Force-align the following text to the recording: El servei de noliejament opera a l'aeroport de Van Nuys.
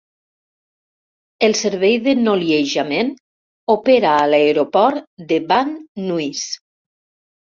El 1.47 1.51
servei 1.57 1.97
de 2.07 2.15
noliejament 2.21 3.11
opera 3.73 4.13
a 4.21 4.23
l'aeroport 4.31 5.05
de 5.33 5.39
Van 5.53 5.71
Nuys. 6.07 6.41